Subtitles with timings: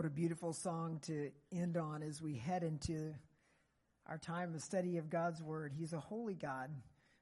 [0.00, 3.12] What a beautiful song to end on as we head into
[4.08, 5.74] our time of study of God's Word.
[5.76, 6.70] He's a holy God,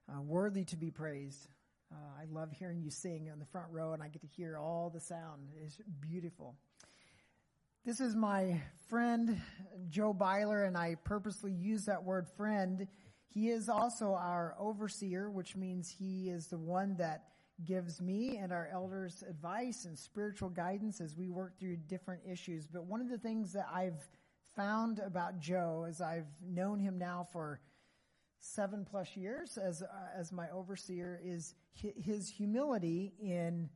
[0.08, 1.48] uh, worthy to be praised.
[1.90, 4.56] Uh, I love hearing you sing on the front row, and I get to hear
[4.56, 5.48] all the sound.
[5.60, 6.54] It's beautiful.
[7.84, 9.40] This is my friend
[9.88, 12.86] Joe Byler, and I purposely use that word friend.
[13.34, 17.24] He is also our overseer, which means he is the one that
[17.64, 22.66] gives me and our elders advice and spiritual guidance as we work through different issues.
[22.66, 24.08] But one of the things that I've
[24.56, 27.60] found about Joe as I've known him now for
[28.40, 29.86] seven plus years as, uh,
[30.16, 33.68] as my overseer is his humility in,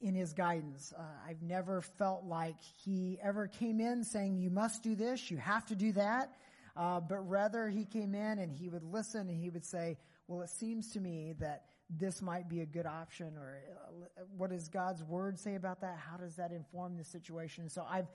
[0.00, 0.92] in his guidance.
[0.98, 5.36] Uh, I've never felt like he ever came in saying, you must do this, you
[5.36, 6.32] have to do that.
[6.76, 9.98] Uh, but rather he came in and he would listen and he would say,
[10.28, 11.64] well, it seems to me that
[11.98, 15.98] this might be a good option or uh, what does God's word say about that?
[15.98, 17.68] How does that inform the situation?
[17.68, 18.08] So I've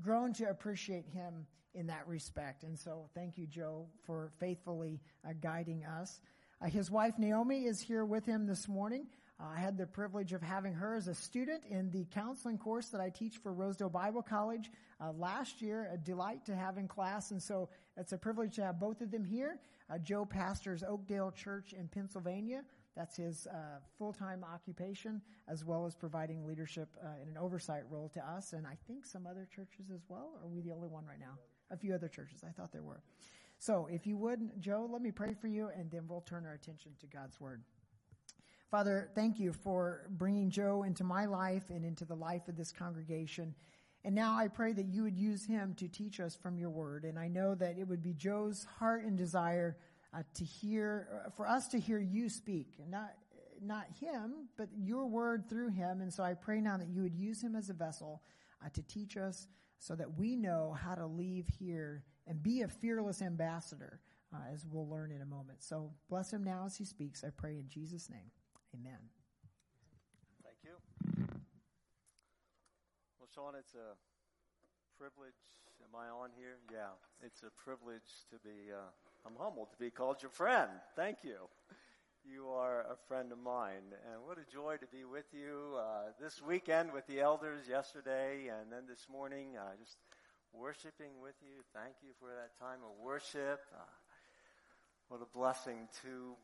[0.00, 2.64] grown to appreciate him in that respect.
[2.64, 6.20] And so thank you, Joe, for faithfully uh, guiding us.
[6.60, 9.06] Uh, his wife, Naomi, is here with him this morning.
[9.40, 12.88] Uh, I had the privilege of having her as a student in the counseling course
[12.88, 15.90] that I teach for Rosedale Bible College uh, last year.
[15.92, 17.30] A delight to have in class.
[17.30, 19.58] And so it's a privilege to have both of them here.
[19.90, 22.62] Uh, Joe pastors Oakdale Church in Pennsylvania.
[22.96, 28.08] That's his uh, full-time occupation, as well as providing leadership uh, in an oversight role
[28.10, 30.38] to us, and I think some other churches as well.
[30.42, 31.38] Are we the only one right now?
[31.70, 32.44] A few other churches.
[32.46, 33.02] I thought there were.
[33.58, 36.52] So, if you would, Joe, let me pray for you, and then we'll turn our
[36.52, 37.62] attention to God's word.
[38.70, 42.72] Father, thank you for bringing Joe into my life and into the life of this
[42.72, 43.54] congregation.
[44.04, 47.04] And now I pray that you would use him to teach us from your word.
[47.04, 49.76] And I know that it would be Joe's heart and desire
[50.14, 53.12] uh, to hear, uh, for us to hear you speak, not,
[53.62, 56.00] not him, but your word through him.
[56.00, 58.22] And so I pray now that you would use him as a vessel
[58.64, 59.46] uh, to teach us
[59.78, 64.00] so that we know how to leave here and be a fearless ambassador,
[64.32, 65.62] uh, as we'll learn in a moment.
[65.62, 67.24] So bless him now as he speaks.
[67.24, 68.30] I pray in Jesus' name.
[68.74, 68.98] Amen.
[70.44, 70.76] Thank you.
[73.18, 73.96] Well, Sean, it's a
[74.98, 75.34] privilege.
[75.82, 76.58] Am I on here?
[76.70, 78.86] Yeah, it's a privilege to be uh,
[79.24, 80.68] I'm humbled to be called your friend.
[80.96, 81.36] Thank you.
[82.24, 86.10] You are a friend of mine, and what a joy to be with you uh,
[86.20, 89.98] this weekend with the elders yesterday, and then this morning, uh, just
[90.52, 91.62] worshiping with you.
[91.74, 93.62] Thank you for that time of worship.
[93.74, 93.82] Uh,
[95.08, 96.34] what a blessing to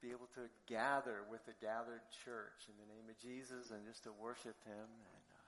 [0.00, 4.02] be able to gather with the gathered church in the name of Jesus, and just
[4.04, 5.42] to worship Him and uh,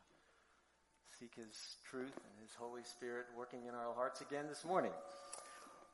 [1.19, 4.95] seek His truth and His Holy Spirit working in our hearts again this morning.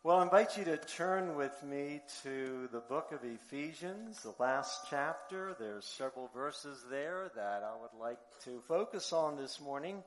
[0.02, 4.86] Well, I invite you to turn with me to the book of Ephesians, the last
[4.88, 5.54] chapter.
[5.60, 10.02] There's several verses there that I would like to focus on this morning.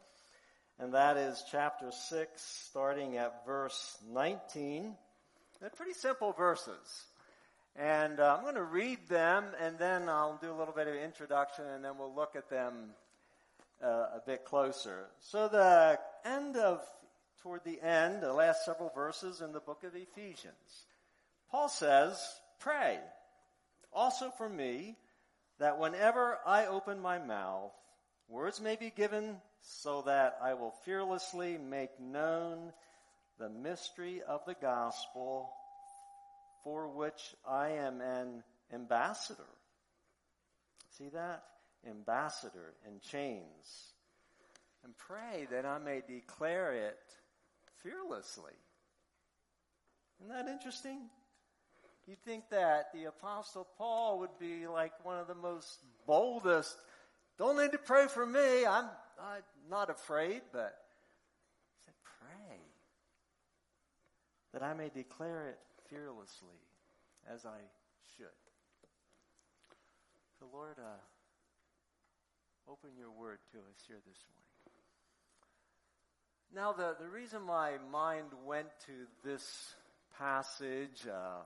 [0.80, 4.96] And that is chapter 6, starting at verse 19.
[5.62, 7.06] They're pretty simple verses.
[7.76, 10.96] And uh, I'm going to read them and then I'll do a little bit of
[10.96, 12.96] introduction and then we'll look at them
[13.84, 15.06] uh, a bit closer.
[15.20, 16.82] So the end of
[17.44, 20.86] toward the end, the last several verses in the book of Ephesians.
[21.52, 22.18] Paul says,
[22.60, 23.00] pray
[23.92, 24.96] also for me
[25.60, 27.74] that whenever I open my mouth,
[28.30, 32.72] words may be given so that I will fearlessly make known
[33.38, 35.52] the mystery of the gospel
[36.64, 38.44] for which I am an
[38.74, 39.44] ambassador.
[40.98, 41.44] See that?
[41.88, 43.92] Ambassador in chains.
[44.86, 47.00] And pray that I may declare it
[47.84, 48.54] fearlessessly.
[50.20, 51.10] Isn't that interesting?
[52.08, 56.76] You'd think that the apostle Paul would be like one of the most boldest.
[57.38, 58.66] Don't need to pray for me.
[58.66, 58.86] I'm,
[59.22, 60.76] I'm not afraid, but
[61.78, 62.58] he said, pray
[64.54, 66.60] that I may declare it fearlessly
[67.34, 67.60] as I
[68.18, 68.28] should.
[70.40, 71.02] So Lord, uh,
[72.70, 74.43] open your word to us here this morning.
[76.56, 78.92] Now, the, the reason my mind went to
[79.28, 79.74] this
[80.20, 81.42] passage, uh,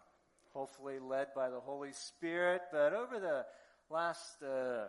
[0.51, 3.45] hopefully led by the Holy Spirit, but over the
[3.89, 4.87] last, uh,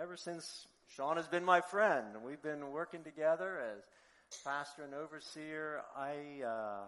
[0.00, 0.66] ever since
[0.96, 3.82] Sean has been my friend, we've been working together as
[4.44, 6.84] pastor and overseer, I, uh,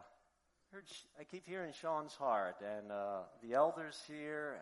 [0.70, 0.84] heard,
[1.20, 4.56] I keep hearing Sean's heart, and uh, the elders here,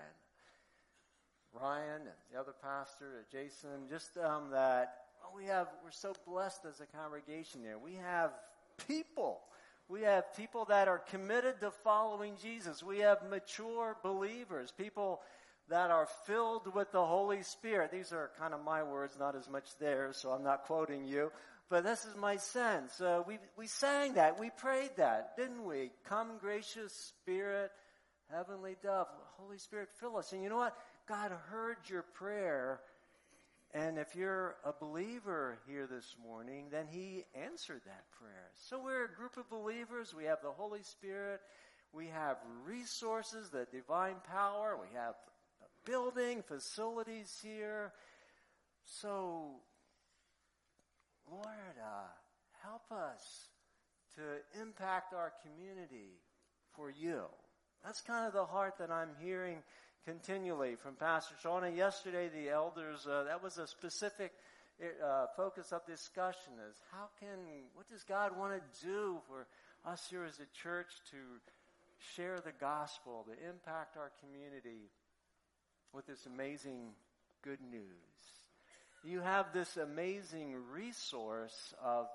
[1.53, 6.13] and Ryan, and the other pastor, Jason, just um, that Oh, we have, we're so
[6.27, 7.79] blessed as a congregation here.
[7.79, 8.31] We have
[8.89, 9.41] people.
[9.89, 12.83] We have people that are committed to following Jesus.
[12.83, 15.21] We have mature believers, people
[15.69, 17.91] that are filled with the Holy Spirit.
[17.91, 21.31] These are kind of my words, not as much theirs, so I'm not quoting you.
[21.69, 23.01] But this is my sense.
[23.01, 24.41] Uh, we, we sang that.
[24.41, 25.91] We prayed that, didn't we?
[26.05, 27.71] Come, gracious Spirit,
[28.33, 29.07] heavenly dove,
[29.39, 30.33] Holy Spirit, fill us.
[30.33, 30.77] And you know what?
[31.09, 32.81] God heard your prayer.
[33.73, 38.51] And if you're a believer here this morning, then He answered that prayer.
[38.55, 40.13] So we're a group of believers.
[40.13, 41.41] We have the Holy Spirit.
[41.93, 44.77] We have resources, the divine power.
[44.81, 45.15] We have
[45.63, 47.93] a building, facilities here.
[48.85, 49.61] So,
[51.31, 51.47] Lord,
[51.81, 52.09] uh,
[52.65, 53.51] help us
[54.17, 56.19] to impact our community
[56.75, 57.23] for you.
[57.85, 59.59] That's kind of the heart that I'm hearing
[60.05, 61.77] continually from Pastor Shauna.
[61.77, 64.33] Yesterday, the elders, uh, that was a specific
[64.83, 67.39] uh, focus of discussion is how can,
[67.75, 69.47] what does God want to do for
[69.85, 71.17] us here as a church to
[72.17, 74.91] share the gospel, to impact our community
[75.93, 76.93] with this amazing
[77.43, 77.83] good news.
[79.05, 82.07] You have this amazing resource of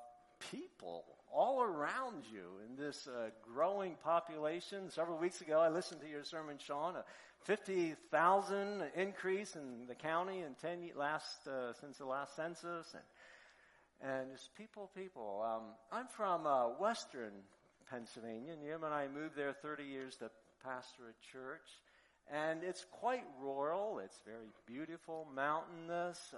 [0.51, 1.03] people
[1.35, 4.89] all around you in this uh, growing population.
[4.89, 6.95] Several weeks ago, I listened to your sermon, Sean.
[6.95, 7.03] A
[7.43, 13.03] 50,000 increase in the county in 10 last uh, since the last census, and
[14.01, 15.43] and just people, people.
[15.45, 17.31] Um, I'm from uh, Western
[17.89, 18.53] Pennsylvania.
[18.63, 20.29] Jim and I moved there 30 years to
[20.63, 21.67] pastor a church.
[22.31, 23.99] And it's quite rural.
[24.03, 26.33] It's very beautiful, mountainous.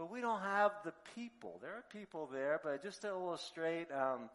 [0.00, 1.58] But we don't have the people.
[1.60, 4.30] There are people there, but just to illustrate, um,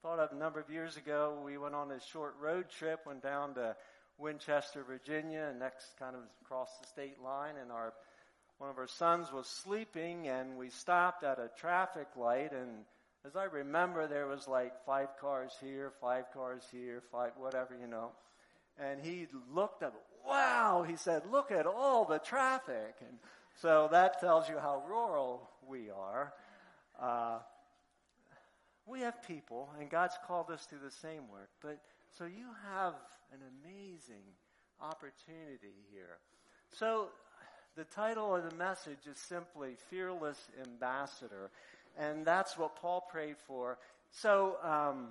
[0.00, 3.22] thought of a number of years ago, we went on a short road trip, went
[3.22, 3.76] down to
[4.16, 7.92] Winchester, Virginia, and next kind of across the state line, and our
[8.56, 12.70] one of our sons was sleeping, and we stopped at a traffic light, and
[13.26, 17.88] as I remember, there was like five cars here, five cars here, five whatever, you
[17.88, 18.12] know.
[18.78, 19.92] And he looked at,
[20.26, 22.94] wow, he said, look at all the traffic.
[23.00, 23.18] And
[23.60, 26.32] so that tells you how rural we are.
[27.00, 27.38] Uh,
[28.86, 31.50] we have people, and God's called us to the same work.
[31.60, 31.80] But
[32.16, 32.94] so you have
[33.32, 34.24] an amazing
[34.80, 36.18] opportunity here.
[36.72, 37.08] So
[37.76, 41.50] the title of the message is simply Fearless Ambassador.
[41.98, 43.78] And that's what Paul prayed for.
[44.10, 45.08] So um,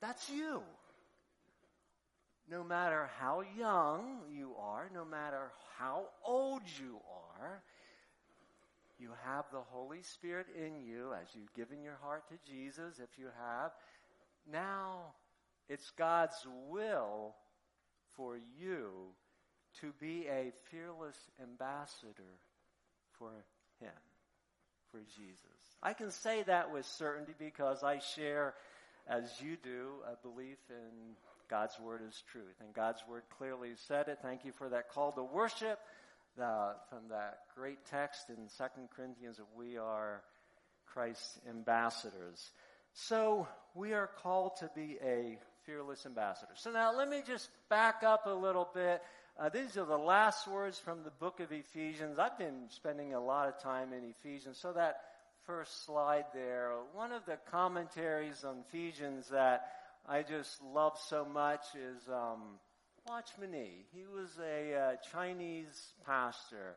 [0.00, 0.62] that's you
[2.50, 6.98] no matter how young you are, no matter how old you
[7.40, 7.62] are,
[8.98, 13.18] you have the Holy Spirit in you as you've given your heart to Jesus, if
[13.18, 13.70] you have.
[14.50, 15.14] Now,
[15.68, 17.34] it's God's will
[18.16, 19.14] for you
[19.80, 22.34] to be a fearless ambassador
[23.18, 23.30] for
[23.80, 23.92] Him,
[24.90, 25.38] for Jesus.
[25.82, 28.54] I can say that with certainty because I share,
[29.08, 31.14] as you do, a belief in
[31.50, 32.54] God's word is truth.
[32.60, 34.20] And God's word clearly said it.
[34.22, 35.80] Thank you for that call to worship
[36.36, 38.64] the, from that great text in 2
[38.94, 40.22] Corinthians that we are
[40.86, 42.52] Christ's ambassadors.
[42.92, 46.52] So we are called to be a fearless ambassador.
[46.54, 49.02] So now let me just back up a little bit.
[49.38, 52.18] Uh, these are the last words from the book of Ephesians.
[52.18, 54.56] I've been spending a lot of time in Ephesians.
[54.58, 55.00] So that
[55.46, 59.66] first slide there, one of the commentaries on Ephesians that
[60.08, 62.58] I just love so much is um,
[63.08, 63.84] Watchman Nee.
[63.92, 66.76] He was a uh, Chinese pastor.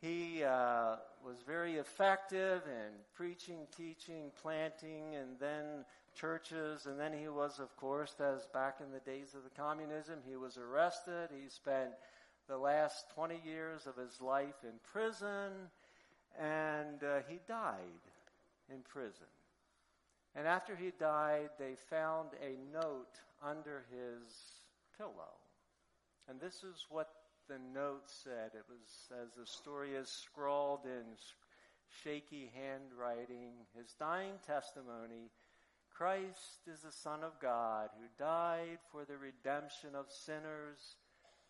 [0.00, 6.86] He uh, was very effective in preaching, teaching, planting, and then churches.
[6.86, 10.36] And then he was, of course, as back in the days of the communism, he
[10.36, 11.30] was arrested.
[11.32, 11.90] He spent
[12.48, 15.52] the last 20 years of his life in prison,
[16.38, 18.04] and uh, he died
[18.70, 19.26] in prison.
[20.38, 24.32] And after he died, they found a note under his
[24.96, 25.34] pillow.
[26.28, 27.08] And this is what
[27.48, 28.52] the note said.
[28.54, 31.16] It was, as the story is scrawled in
[32.04, 35.32] shaky handwriting, his dying testimony
[35.90, 40.94] Christ is the Son of God who died for the redemption of sinners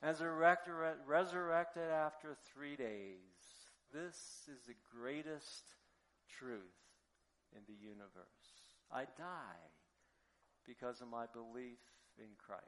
[0.03, 3.37] as resurrected after three days.
[3.93, 5.75] This is the greatest
[6.39, 6.63] truth
[7.55, 8.68] in the universe.
[8.93, 9.63] I die
[10.67, 11.79] because of my belief
[12.19, 12.65] in Christ.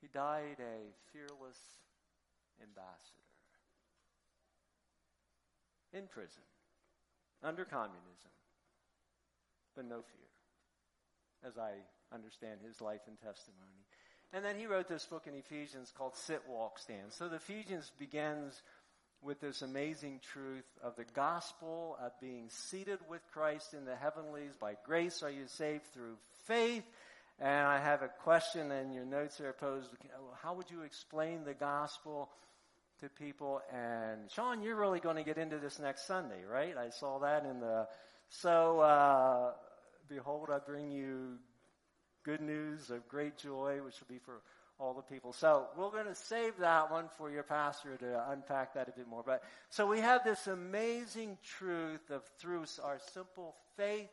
[0.00, 1.58] He died a fearless
[2.60, 3.24] ambassador
[5.92, 6.42] in prison
[7.42, 8.32] under communism,
[9.74, 11.72] but no fear, as I
[12.14, 13.86] understand his life and testimony.
[14.32, 17.12] And then he wrote this book in Ephesians called Sit, Walk, Stand.
[17.12, 18.62] So the Ephesians begins
[19.24, 24.52] with this amazing truth of the gospel of being seated with Christ in the heavenlies.
[24.60, 26.16] By grace are you saved through
[26.46, 26.84] faith.
[27.40, 29.90] And I have a question, and your notes are posed.
[30.42, 32.28] How would you explain the gospel
[33.00, 33.60] to people?
[33.72, 36.76] And Sean, you're really going to get into this next Sunday, right?
[36.76, 37.88] I saw that in the.
[38.28, 39.52] So, uh,
[40.08, 41.38] behold, I bring you
[42.24, 44.42] good news of great joy, which will be for
[44.78, 45.32] all the people.
[45.32, 49.08] So we're going to save that one for your pastor to unpack that a bit
[49.08, 49.22] more.
[49.24, 54.10] But so we have this amazing truth of through our simple faith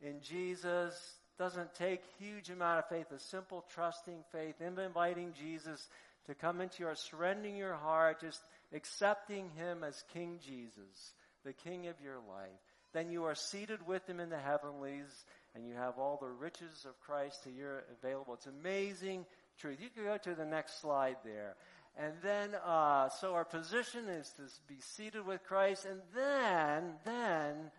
[0.00, 0.94] in Jesus
[1.38, 5.88] doesn't take huge amount of faith, a simple trusting faith, inviting Jesus
[6.26, 8.42] to come into your surrendering your heart, just
[8.74, 11.14] accepting him as King Jesus,
[11.44, 12.50] the King of your life.
[12.92, 16.84] Then you are seated with him in the heavenlies and you have all the riches
[16.86, 18.34] of Christ to your available.
[18.34, 19.26] It's amazing
[19.60, 19.78] truth.
[19.80, 21.56] You can go to the next slide there.
[21.96, 25.84] And then, uh, so our position is to be seated with Christ.
[25.84, 27.70] And then, then,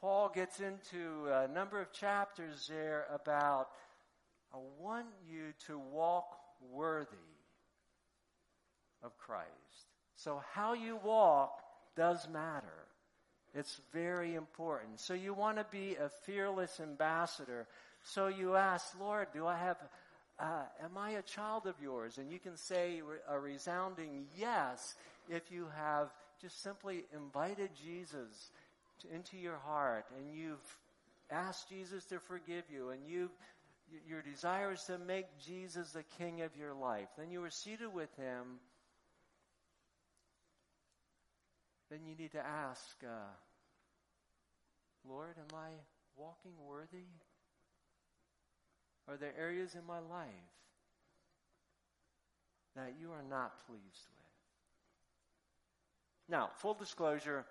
[0.00, 3.68] Paul gets into a number of chapters there about,
[4.52, 6.36] I want you to walk
[6.70, 7.16] worthy
[9.02, 9.48] of Christ.
[10.16, 11.60] So how you walk
[11.96, 12.86] does matter.
[13.54, 15.00] It's very important.
[15.00, 17.66] So you want to be a fearless ambassador.
[18.02, 19.78] So you ask, Lord, do I have,
[20.38, 22.18] uh, am I a child of yours?
[22.18, 24.94] And you can say a resounding yes
[25.28, 26.08] if you have
[26.40, 28.50] just simply invited Jesus
[29.00, 30.78] to, into your heart and you've
[31.30, 33.30] asked Jesus to forgive you and you
[34.08, 37.08] your desire is to make Jesus the king of your life.
[37.18, 38.58] Then you are seated with him
[41.94, 43.30] then you need to ask, uh,
[45.08, 45.70] Lord, am I
[46.16, 47.06] walking worthy?
[49.08, 50.28] Are there areas in my life
[52.76, 54.24] that you are not pleased with?
[56.28, 57.44] Now, full disclosure,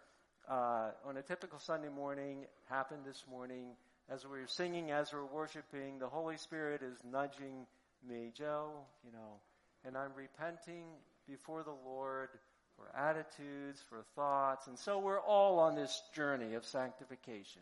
[0.49, 3.67] uh, on a typical Sunday morning, happened this morning,
[4.09, 7.67] as we are singing, as we're worshiping, the Holy Spirit is nudging
[8.07, 8.71] me, Joe,
[9.05, 9.39] you know,
[9.85, 10.85] and I'm repenting
[11.27, 12.29] before the Lord
[12.75, 14.67] for attitudes, for thoughts.
[14.67, 17.61] And so we're all on this journey of sanctification.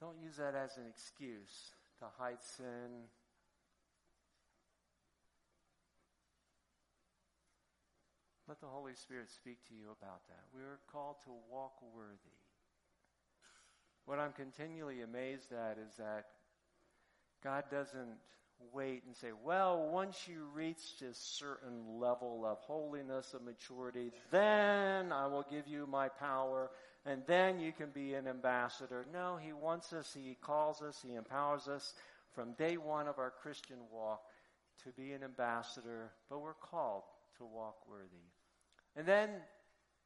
[0.00, 3.04] Don't use that as an excuse to hide sin.
[8.48, 10.42] Let the Holy Spirit speak to you about that.
[10.54, 12.16] We are called to walk worthy.
[14.06, 16.24] What I'm continually amazed at is that
[17.44, 18.16] God doesn't
[18.72, 25.12] wait and say, well, once you reach this certain level of holiness, of maturity, then
[25.12, 26.70] I will give you my power
[27.06, 29.06] and then you can be an ambassador.
[29.12, 31.94] No, he wants us, he calls us, he empowers us
[32.34, 34.22] from day one of our Christian walk
[34.84, 37.02] to be an ambassador, but we're called
[37.38, 38.28] to walk worthy.
[38.96, 39.30] And then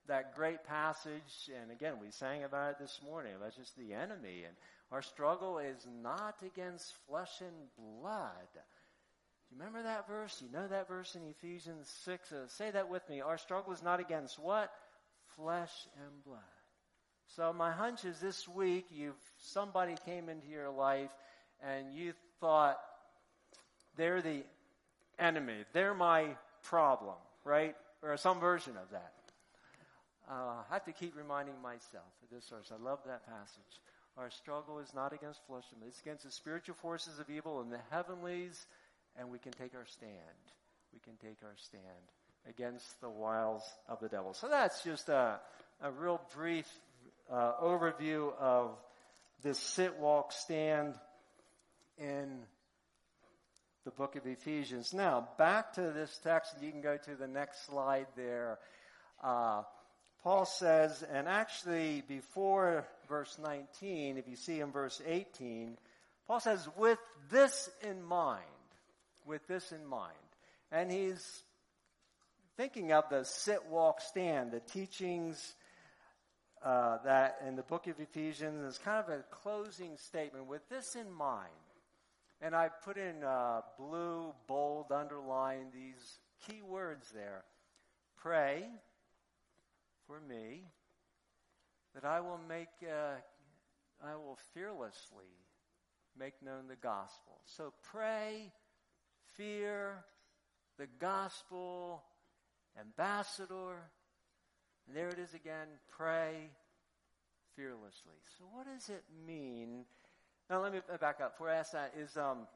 [0.06, 4.44] that great passage, and again, we sang about it this morning, that's just the enemy.
[4.46, 4.54] And
[4.92, 8.30] our struggle is not against flesh and blood.
[8.54, 10.42] Do you remember that verse?
[10.44, 12.32] You know that verse in Ephesians 6?
[12.32, 13.20] Uh, say that with me.
[13.20, 14.70] Our struggle is not against what?
[15.36, 16.53] Flesh and blood.
[17.36, 21.10] So my hunch is this week you've somebody came into your life
[21.60, 22.78] and you thought
[23.96, 24.44] they're the
[25.18, 25.64] enemy.
[25.72, 27.74] They're my problem, right?
[28.02, 29.12] Or some version of that.
[30.30, 32.70] Uh, I have to keep reminding myself of this verse.
[32.72, 33.80] I love that passage.
[34.16, 35.88] Our struggle is not against flesh and blood.
[35.88, 38.64] It's against the spiritual forces of evil in the heavenlies,
[39.18, 40.12] and we can take our stand.
[40.92, 41.82] We can take our stand
[42.48, 44.34] against the wiles of the devil.
[44.34, 45.40] So that's just a,
[45.82, 46.68] a real brief
[47.30, 48.70] uh, overview of
[49.42, 50.94] this sit, walk, stand
[51.98, 52.40] in
[53.84, 54.94] the book of Ephesians.
[54.94, 58.58] Now, back to this text, you can go to the next slide there.
[59.22, 59.62] Uh,
[60.22, 65.76] Paul says, and actually before verse 19, if you see in verse 18,
[66.26, 66.98] Paul says, with
[67.30, 68.42] this in mind,
[69.26, 70.12] with this in mind.
[70.72, 71.42] And he's
[72.56, 75.54] thinking of the sit, walk, stand, the teachings
[76.64, 80.96] uh, that in the book of Ephesians is kind of a closing statement with this
[80.96, 81.50] in mind.
[82.40, 87.44] And I put in uh, blue, bold, underline these key words there.
[88.16, 88.64] Pray
[90.06, 90.62] for me
[91.94, 93.16] that I will make, uh,
[94.02, 95.36] I will fearlessly
[96.18, 97.40] make known the gospel.
[97.44, 98.52] So pray,
[99.36, 100.04] fear,
[100.78, 102.02] the gospel,
[102.80, 103.90] ambassador,
[104.86, 106.50] and there it is again pray
[107.56, 108.18] fearlessly.
[108.38, 109.84] So, what does it mean?
[110.50, 111.34] Now, let me back up.
[111.34, 112.46] Before I ask that, is um,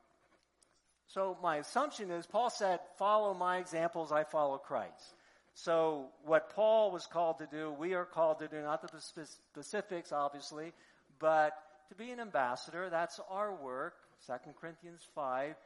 [1.06, 5.14] so my assumption is Paul said, Follow my examples, I follow Christ.
[5.54, 10.12] So, what Paul was called to do, we are called to do, not the specifics,
[10.12, 10.72] obviously,
[11.18, 11.52] but
[11.88, 12.88] to be an ambassador.
[12.90, 13.94] That's our work,
[14.26, 15.56] 2 Corinthians 5.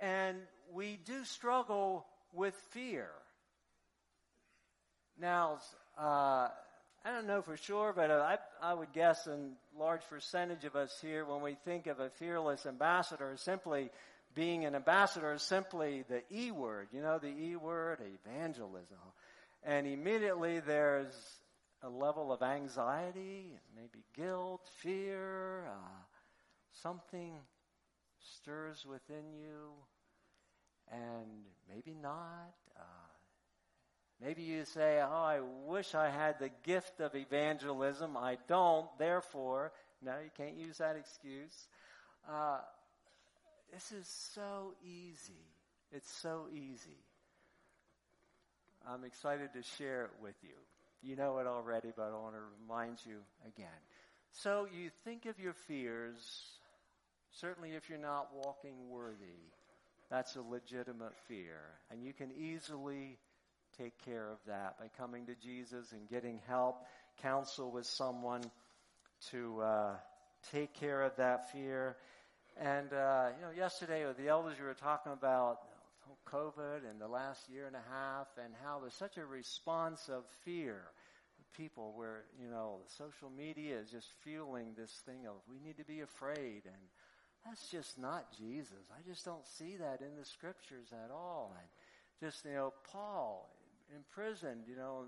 [0.00, 0.38] And
[0.72, 3.08] we do struggle with fear.
[5.18, 5.58] Now,
[5.98, 6.48] uh,
[7.04, 9.38] I don't know for sure, but uh, I, I would guess a
[9.78, 13.90] large percentage of us here, when we think of a fearless ambassador, simply
[14.34, 18.98] being an ambassador is simply the E word, you know, the E word, evangelism.
[19.62, 21.14] And immediately there's
[21.82, 26.02] a level of anxiety, maybe guilt, fear, uh,
[26.82, 27.34] something
[28.36, 29.72] stirs within you,
[30.90, 32.54] and maybe not.
[32.76, 33.03] Uh,
[34.22, 38.16] maybe you say, Oh, I wish I had the gift of evangelism.
[38.16, 41.68] I don't, therefore, no, you can't use that excuse.
[42.28, 42.58] Uh,
[43.72, 45.44] this is so easy.
[45.92, 46.98] It's so easy.
[48.86, 50.56] I'm excited to share it with you.
[51.02, 53.16] You know it already, but I want to remind you
[53.46, 53.66] again.
[54.32, 56.16] So you think of your fears,
[57.30, 59.52] certainly if you're not walking worthy,
[60.10, 61.58] that's a legitimate fear.
[61.90, 63.18] And you can easily
[63.78, 66.84] take care of that by coming to Jesus and getting help,
[67.22, 68.42] counsel with someone
[69.30, 69.94] to uh,
[70.52, 71.96] take care of that fear.
[72.60, 75.58] And, uh, you know, yesterday with the elders, we were talking about
[76.30, 80.24] COVID and the last year and a half and how there's such a response of
[80.44, 80.82] fear.
[81.56, 85.84] People where, you know, social media is just fueling this thing of we need to
[85.84, 86.82] be afraid and
[87.46, 88.90] that's just not Jesus.
[88.90, 91.54] I just don't see that in the scriptures at all.
[91.58, 91.68] And
[92.20, 93.53] just, you know, Paul
[93.94, 95.04] imprisoned, you know,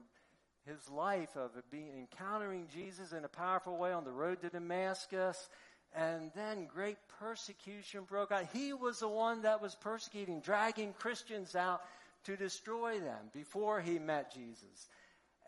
[0.67, 5.49] his life of being encountering Jesus in a powerful way on the road to Damascus
[5.95, 8.47] and then great persecution broke out.
[8.53, 11.83] He was the one that was persecuting, dragging Christians out
[12.25, 14.89] to destroy them before he met Jesus.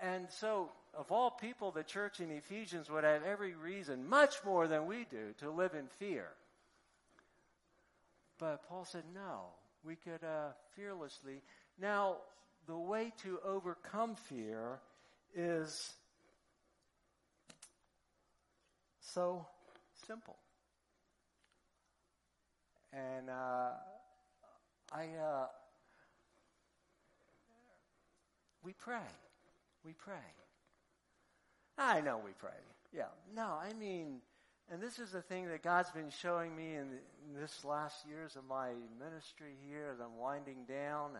[0.00, 4.66] And so, of all people, the church in Ephesians would have every reason, much more
[4.68, 6.28] than we do, to live in fear.
[8.38, 9.46] But Paul said, no,
[9.84, 11.42] we could uh, fearlessly.
[11.80, 12.18] Now,
[12.68, 14.78] the way to overcome fear
[15.34, 15.90] is
[19.00, 19.46] so
[20.06, 20.36] simple.
[22.92, 23.70] And uh,
[24.92, 25.46] I, uh,
[28.62, 28.98] we pray.
[29.84, 30.14] We pray.
[31.78, 32.50] I know we pray.
[32.94, 33.04] Yeah.
[33.34, 34.20] No, I mean,
[34.70, 36.88] and this is the thing that God's been showing me in,
[37.26, 41.12] in this last years of my ministry here as I'm winding down.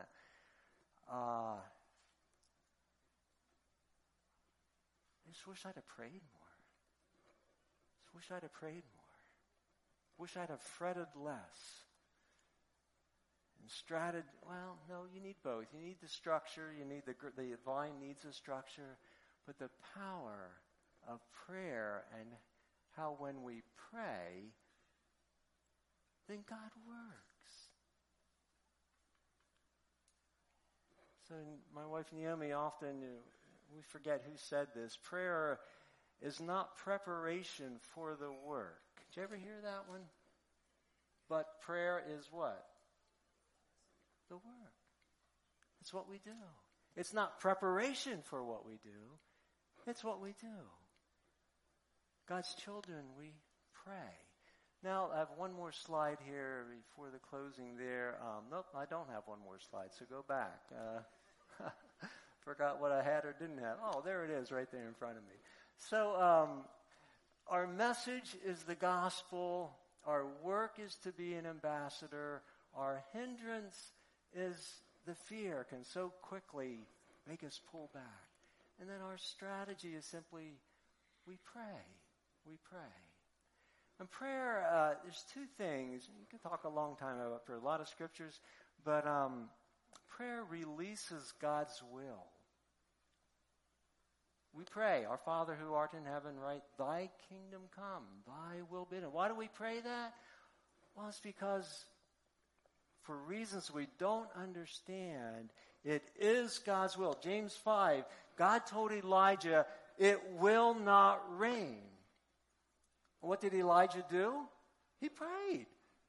[1.11, 1.57] Uh,
[5.27, 6.53] I just wish I'd have prayed more.
[8.03, 8.99] Just wish I'd have prayed more.
[10.19, 11.85] Wish I'd have fretted less.
[13.61, 15.67] And stratted, well, no, you need both.
[15.73, 18.99] You need the structure, you need the, the vine needs a structure,
[19.47, 20.51] but the power
[21.09, 22.29] of prayer and
[22.97, 24.53] how when we pray,
[26.29, 27.28] then God works.
[31.29, 31.35] So
[31.75, 33.03] my wife Naomi often,
[33.75, 35.61] we forget who said this, prayer
[36.23, 38.81] is not preparation for the work.
[39.11, 40.01] Did you ever hear that one?
[41.29, 42.65] But prayer is what?
[44.31, 44.45] The work.
[45.83, 46.31] It's what we do.
[46.97, 49.19] It's not preparation for what we do.
[49.87, 50.57] It's what we do.
[52.27, 53.35] God's children, we
[53.85, 54.17] pray.
[54.83, 58.19] Now, I have one more slide here before the closing there.
[58.23, 60.61] Um, nope, I don't have one more slide, so go back.
[60.73, 61.01] Uh,
[62.45, 63.77] forgot what I had or didn't have.
[63.85, 65.35] Oh, there it is right there in front of me.
[65.77, 66.65] So, um,
[67.47, 69.77] our message is the gospel.
[70.07, 72.43] Our work is to be an ambassador.
[72.77, 73.93] Our hindrance
[74.35, 76.81] is the fear can so quickly
[77.27, 78.03] make us pull back.
[78.81, 80.59] And then our strategy is simply
[81.27, 81.85] we pray.
[82.47, 82.81] We pray.
[84.01, 86.09] And prayer, uh, there's two things.
[86.19, 88.41] You can talk a long time about for a lot of scriptures,
[88.85, 89.49] but um,
[90.19, 92.27] prayer releases God's will.
[94.53, 96.63] We pray, Our Father who art in heaven, right?
[96.77, 99.13] Thy kingdom come, thy will be done.
[99.13, 100.15] Why do we pray that?
[100.97, 101.85] Well, it's because
[103.03, 105.51] for reasons we don't understand,
[105.85, 107.17] it is God's will.
[107.23, 108.05] James 5,
[108.37, 109.67] God told Elijah,
[109.99, 111.79] it will not rain.
[113.21, 114.33] What did Elijah do?
[115.01, 115.67] He prayed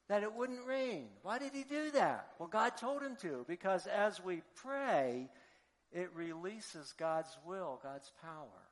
[0.10, 1.08] that it wouldn't rain.
[1.22, 2.30] Why did he do that?
[2.40, 5.30] Well, God told him to, because as we pray,
[5.92, 8.64] it releases God's will, God's power.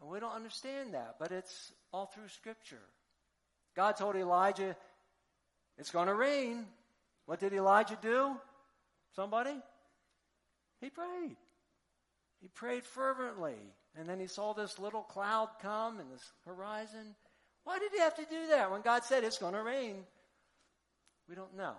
[0.00, 2.82] And we don't understand that, but it's all through Scripture.
[3.74, 4.76] God told Elijah,
[5.76, 6.66] it's going to rain.
[7.26, 8.36] What did Elijah do?
[9.16, 9.60] Somebody?
[10.80, 11.36] He prayed.
[12.40, 13.56] He prayed fervently.
[13.98, 17.16] And then he saw this little cloud come in this horizon.
[17.66, 20.04] Why did he have to do that when God said it's going to rain?
[21.28, 21.74] We don't know.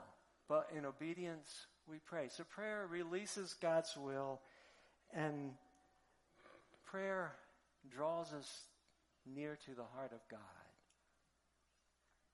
[0.50, 2.28] But in obedience, we pray.
[2.28, 4.42] So prayer releases God's will,
[5.14, 5.52] and
[6.86, 7.32] prayer
[7.90, 8.64] draws us
[9.26, 10.40] near to the heart of God,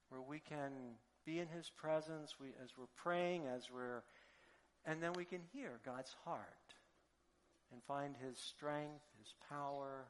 [0.09, 0.71] where we can
[1.23, 4.01] be in His presence we, as we're praying, as we're,
[4.83, 6.73] and then we can hear God's heart
[7.71, 10.05] and find His strength, His power,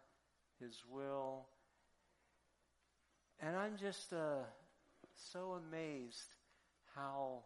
[0.62, 1.47] His will.
[3.41, 4.43] And I'm just uh,
[5.15, 6.34] so amazed
[6.96, 7.39] how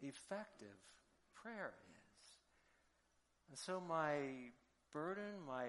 [0.00, 0.68] effective
[1.34, 2.30] prayer is.
[3.48, 4.16] And so my
[4.92, 5.68] burden, my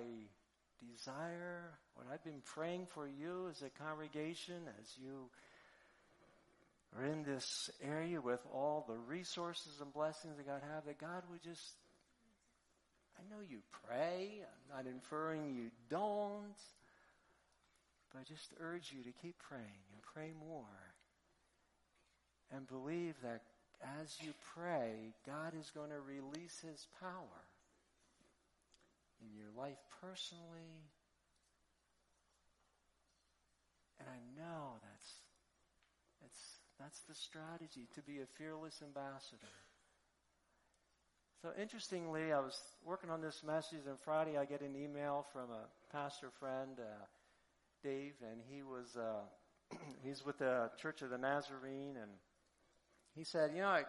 [0.93, 5.29] desire, what I've been praying for you as a congregation, as you
[6.97, 11.23] are in this area with all the resources and blessings that God have, that God
[11.31, 11.75] would just,
[13.17, 16.57] I know you pray, I'm not inferring you don't,
[18.11, 20.93] but I just urge you to keep praying and pray more.
[22.53, 23.41] And believe that
[24.01, 27.41] as you pray, God is going to release His power
[29.21, 30.83] in your life personally.
[33.99, 35.11] And I know that's,
[36.21, 36.41] that's,
[36.79, 39.55] that's the strategy to be a fearless ambassador.
[41.41, 45.49] So interestingly, I was working on this message, and Friday I get an email from
[45.49, 47.05] a pastor friend, uh,
[47.83, 52.11] Dave, and he was uh, he's with the Church of the Nazarene, and
[53.15, 53.83] he said, you know, I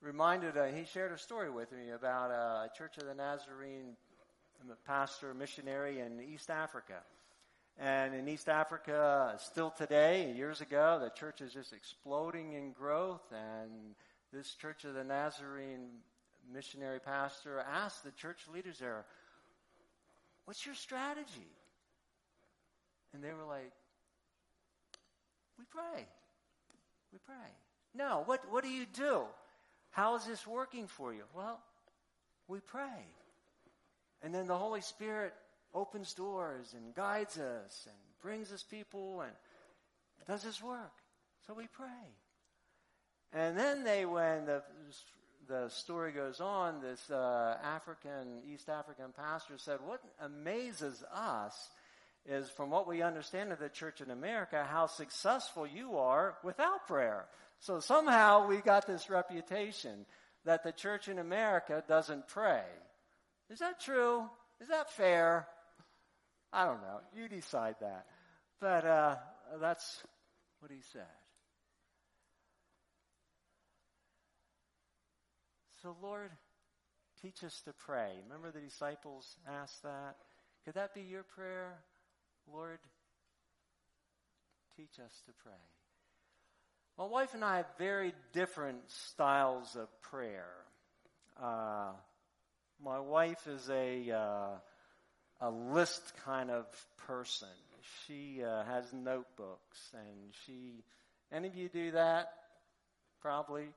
[0.00, 3.96] reminded uh, he shared a story with me about uh, a Church of the Nazarene
[4.86, 7.00] pastor, missionary in East Africa.
[7.78, 13.22] And in East Africa, still today, years ago, the church is just exploding in growth.
[13.32, 13.94] And
[14.32, 15.88] this Church of the Nazarene
[16.52, 19.04] missionary pastor asked the church leaders there,
[20.44, 21.48] What's your strategy?
[23.14, 23.72] And they were like,
[25.58, 26.06] We pray.
[27.12, 27.50] We pray.
[27.94, 29.22] No, what, what do you do?
[29.90, 31.24] How is this working for you?
[31.34, 31.58] Well,
[32.46, 33.06] we pray.
[34.22, 35.34] And then the Holy Spirit
[35.74, 39.32] opens doors and guides us and brings us people and
[40.26, 40.92] does His work.
[41.46, 41.86] So we pray.
[43.32, 44.62] And then they, when the,
[45.48, 51.70] the story goes on, this uh, African, East African pastor said, What amazes us
[52.26, 56.86] is from what we understand of the church in America, how successful you are without
[56.86, 57.26] prayer.
[57.60, 60.06] So somehow we got this reputation
[60.44, 62.62] that the church in America doesn't pray.
[63.50, 64.24] Is that true?
[64.60, 65.46] Is that fair?
[66.52, 67.00] I don't know.
[67.14, 68.06] You decide that.
[68.60, 69.16] But uh,
[69.60, 70.02] that's
[70.60, 71.02] what he said.
[75.82, 76.30] So, Lord,
[77.22, 78.10] teach us to pray.
[78.24, 80.16] Remember the disciples asked that?
[80.64, 81.78] Could that be your prayer?
[82.52, 82.78] Lord,
[84.76, 85.52] teach us to pray.
[86.98, 90.50] My wife and I have very different styles of prayer.
[91.40, 91.92] Uh,
[92.82, 94.48] my wife is a uh,
[95.40, 96.66] a list kind of
[97.06, 97.48] person.
[98.06, 100.82] She uh, has notebooks, and she.
[101.32, 102.32] Any of you do that?
[103.22, 103.68] Probably,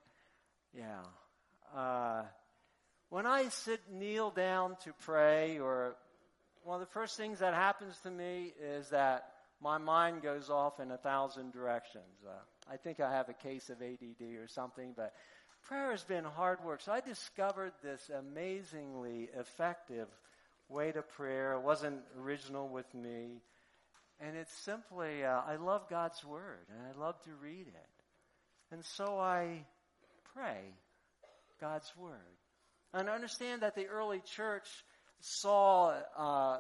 [0.75, 1.01] yeah.
[1.75, 2.23] Uh,
[3.09, 5.95] when I sit, kneel down to pray, or
[6.63, 9.25] one of the first things that happens to me is that
[9.61, 12.23] my mind goes off in a thousand directions.
[12.25, 12.31] Uh,
[12.71, 15.13] I think I have a case of ADD or something, but
[15.67, 16.81] prayer has been hard work.
[16.81, 20.07] So I discovered this amazingly effective
[20.69, 21.53] way to prayer.
[21.53, 23.41] It wasn't original with me.
[24.19, 27.89] And it's simply, uh, I love God's Word and I love to read it.
[28.71, 29.65] And so I
[30.33, 30.59] pray
[31.59, 32.19] God's Word.
[32.93, 34.67] And understand that the early church
[35.23, 36.59] saw uh,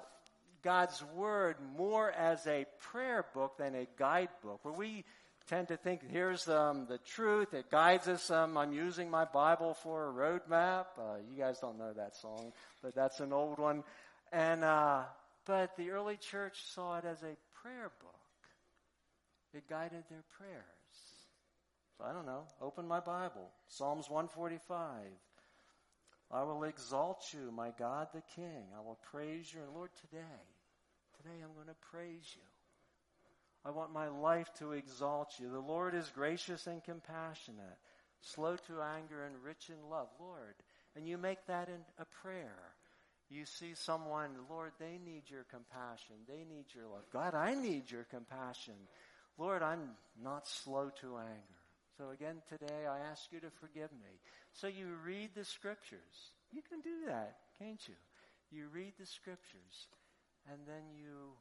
[0.63, 5.03] God's Word more as a prayer book than a guidebook, where we
[5.49, 7.53] tend to think here's um, the truth.
[7.53, 8.31] It guides us.
[8.31, 10.85] Um, I'm using my Bible for a roadmap.
[10.97, 13.83] Uh, you guys don't know that song, but that's an old one.
[14.31, 15.01] And uh,
[15.45, 18.13] but the early church saw it as a prayer book.
[19.53, 20.63] It guided their prayers.
[21.97, 22.45] So I don't know.
[22.61, 23.49] Open my Bible.
[23.67, 24.87] Psalms 145.
[26.33, 28.65] I will exalt you, my God the King.
[28.75, 29.61] I will praise you.
[29.61, 30.41] And Lord, today,
[31.17, 32.41] today I'm going to praise you.
[33.65, 35.49] I want my life to exalt you.
[35.49, 37.77] The Lord is gracious and compassionate,
[38.19, 40.07] slow to anger and rich in love.
[40.19, 40.55] Lord,
[40.95, 42.73] and you make that in a prayer.
[43.29, 46.15] You see someone, Lord, they need your compassion.
[46.27, 47.03] They need your love.
[47.11, 48.75] God, I need your compassion.
[49.37, 49.91] Lord, I'm
[50.21, 51.52] not slow to anger.
[51.97, 54.17] So again, today I ask you to forgive me.
[54.53, 56.33] So you read the scriptures.
[56.51, 57.95] You can do that, can't you?
[58.51, 59.87] You read the scriptures
[60.49, 61.37] and then you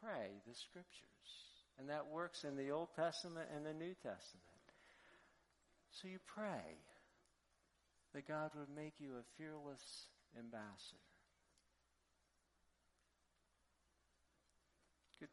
[0.00, 1.26] pray the scriptures.
[1.78, 4.62] And that works in the Old Testament and the New Testament.
[5.90, 6.78] So you pray
[8.14, 10.06] that God would make you a fearless
[10.38, 11.08] ambassador.
[15.18, 15.28] Could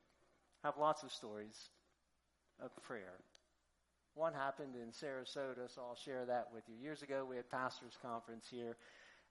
[0.63, 1.69] have lots of stories
[2.61, 3.19] of prayer.
[4.19, 6.75] One happened in Sarasota, so I'll share that with you.
[6.83, 8.75] Years ago, we had pastors' conference here,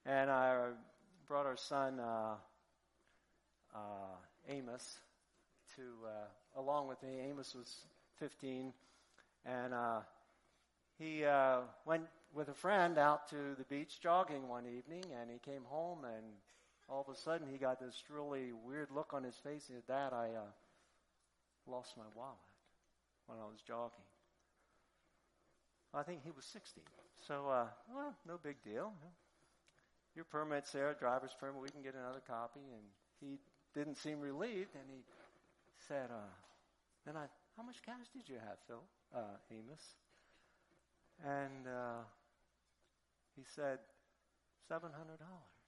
[0.03, 0.69] and I
[1.27, 2.33] brought our son uh,
[3.75, 4.15] uh,
[4.47, 4.97] Amos
[5.75, 7.19] to uh, along with me.
[7.29, 7.71] Amos was
[8.17, 8.73] 15,
[9.45, 9.99] and uh,
[10.97, 15.37] he uh, went with a friend out to the beach jogging one evening, and he
[15.37, 16.25] came home, and
[16.89, 19.65] all of a sudden he got this really weird look on his face.
[19.67, 20.49] He said, "Dad, I uh,
[21.67, 22.39] lost my wallet
[23.27, 24.01] when I was jogging."
[25.93, 26.83] I think he was 16.
[27.27, 28.93] So, uh, well, no big deal.
[30.15, 31.61] Your permit's there, driver's permit.
[31.61, 32.59] We can get another copy.
[32.59, 32.83] And
[33.19, 33.39] he
[33.73, 35.01] didn't seem relieved, and he
[35.87, 36.29] said, uh,
[37.05, 37.25] "Then I,
[37.57, 38.81] how much cash did you have, Phil,
[39.15, 39.81] uh, Amos?"
[41.25, 42.03] And uh,
[43.35, 43.79] he said,
[44.67, 45.59] seven hundred dollars.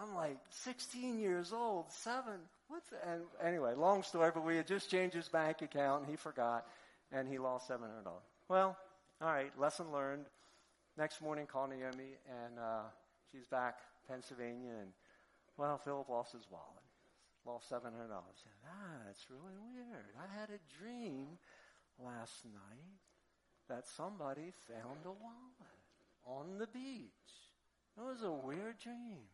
[0.00, 2.38] I'm like 16 years old, seven.
[2.68, 3.04] What's that?
[3.08, 3.74] and anyway?
[3.74, 6.64] Long story, but we had just changed his bank account, and he forgot,
[7.10, 8.29] and he lost seven hundred dollars.
[8.50, 8.76] Well,
[9.22, 10.24] all right, lesson learned.
[10.98, 12.90] Next morning, call Naomi, and uh,
[13.30, 14.90] she's back Pennsylvania, and
[15.56, 16.82] well, Philip lost his wallet,
[17.46, 18.42] lost seven hundred dollars.
[18.66, 20.04] Ah, that's really weird.
[20.18, 21.38] I had a dream
[22.04, 22.98] last night
[23.68, 25.70] that somebody found a wallet
[26.26, 27.54] on the beach.
[27.96, 29.30] It was a weird dream.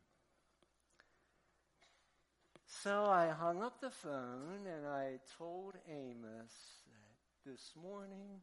[2.67, 6.53] So I hung up the phone and I told Amos
[6.93, 8.43] that this morning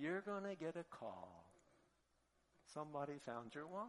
[0.00, 1.44] you're going to get a call.
[2.72, 3.88] Somebody found your wallet.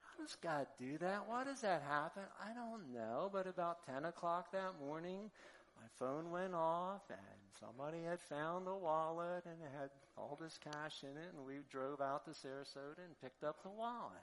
[0.00, 1.24] How does God do that?
[1.26, 2.22] Why does that happen?
[2.40, 5.30] I don't know, but about 10 o'clock that morning,
[5.76, 7.18] my phone went off and
[7.58, 11.54] somebody had found the wallet and it had all this cash in it and we
[11.70, 14.22] drove out to Sarasota and picked up the wallet.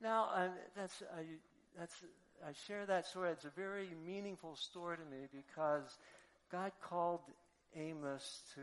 [0.00, 1.02] Now, uh, that's,
[1.78, 1.94] that's,
[2.46, 3.30] I share that story.
[3.30, 5.98] It's a very meaningful story to me because
[6.50, 7.20] God called
[7.76, 8.60] Amos to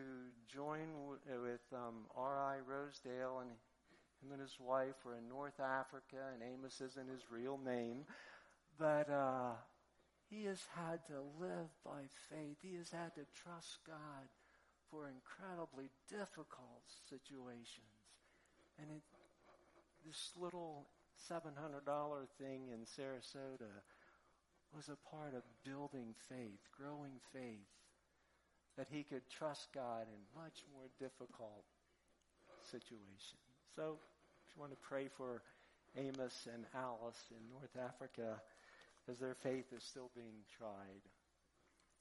[0.53, 2.57] join w- with um, R.I.
[2.67, 3.49] Rosedale and
[4.21, 8.05] him and his wife were in North Africa, and Amos isn't his real name,
[8.77, 9.53] but uh,
[10.29, 12.57] he has had to live by faith.
[12.61, 14.27] He has had to trust God
[14.91, 18.13] for incredibly difficult situations,
[18.77, 19.03] and it,
[20.05, 20.85] this little
[21.31, 21.49] $700
[22.37, 23.81] thing in Sarasota
[24.75, 27.65] was a part of building faith, growing faith
[28.79, 31.67] that he could trust God in much more difficult
[32.71, 33.43] situations.
[33.75, 33.99] So,
[34.47, 35.43] if you want to pray for
[35.99, 38.39] Amos and Alice in North Africa
[39.11, 41.03] as their faith is still being tried.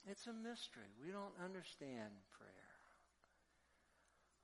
[0.07, 0.87] It's a mystery.
[1.03, 2.71] We don't understand prayer.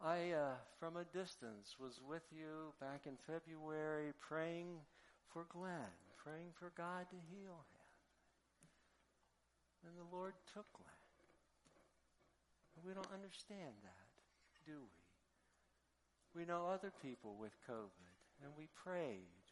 [0.02, 4.74] I, uh, from a distance, was with you back in February praying
[5.30, 7.86] for Glenn, praying for God to heal him.
[9.86, 11.03] And the Lord took Glenn.
[12.86, 14.08] We don't understand that,
[14.66, 16.40] do we?
[16.40, 19.46] We know other people with COVID, and we prayed,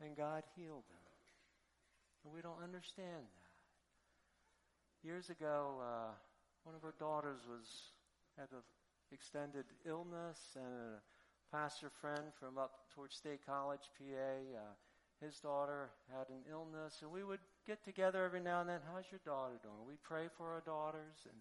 [0.00, 1.04] and God healed them.
[2.24, 5.06] And we don't understand that.
[5.06, 6.12] Years ago, uh,
[6.62, 7.92] one of our daughters was
[8.38, 8.62] had an
[9.12, 14.74] extended illness, and a pastor friend from up towards State College, PA, uh,
[15.20, 18.80] his daughter had an illness, and we would get together every now and then.
[18.92, 19.86] How's your daughter doing?
[19.86, 21.40] We pray for our daughters, and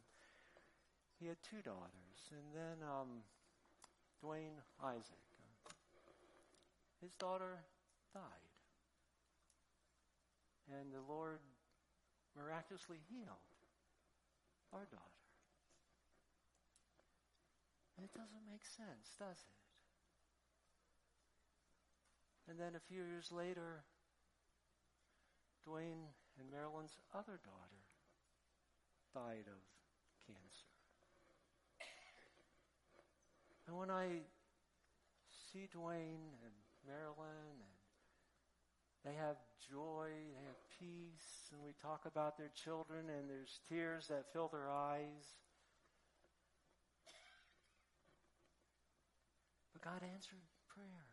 [1.23, 3.23] he had two daughters, and then um,
[4.19, 5.23] Dwayne Isaac.
[5.39, 5.71] Uh,
[6.99, 7.63] his daughter
[8.13, 8.43] died,
[10.67, 11.39] and the Lord
[12.35, 13.47] miraculously healed
[14.73, 15.23] our daughter.
[17.95, 19.55] And it doesn't make sense, does it?
[22.51, 23.85] And then a few years later,
[25.65, 26.03] Dwayne
[26.35, 27.79] and Marilyn's other daughter
[29.15, 29.63] died of
[30.27, 30.73] cancer.
[33.67, 34.07] And when I
[35.51, 36.55] see Dwayne and
[36.87, 37.75] Marilyn and
[39.03, 44.07] they have joy, they have peace, and we talk about their children and there's tears
[44.07, 45.35] that fill their eyes.
[49.73, 51.11] But God answered prayer.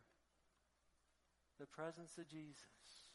[1.59, 3.11] The presence of Jesus.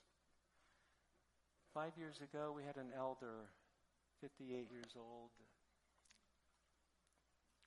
[1.73, 3.49] Five years ago, we had an elder,
[4.21, 5.31] 58 years old,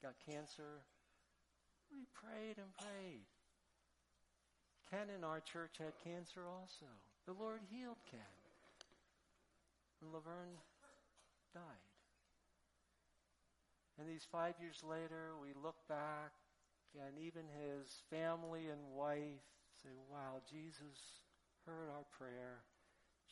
[0.04, 0.86] got cancer,
[1.92, 3.26] we prayed and prayed.
[4.90, 6.90] Ken in our church had cancer also.
[7.26, 8.34] The Lord healed Ken.
[10.02, 10.58] And Laverne
[11.54, 11.90] died.
[14.00, 16.32] And these five years later, we look back,
[16.96, 19.44] and even his family and wife
[19.84, 21.22] say, Wow, Jesus
[21.66, 22.64] heard our prayer.